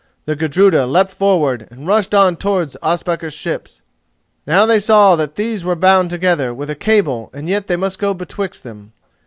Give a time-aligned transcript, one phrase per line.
[0.25, 3.81] The Gudruda leapt forward and rushed on towards Ospakar's ships.
[4.47, 7.99] Now they saw that these were bound together with a cable and yet they must
[7.99, 8.93] go betwixt them.